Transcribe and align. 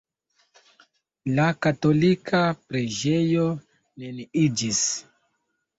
La 1.39 1.45
katolika 1.67 2.41
preĝejo 2.71 3.47
neniiĝis. 3.61 4.83